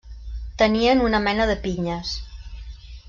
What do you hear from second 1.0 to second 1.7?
una mena de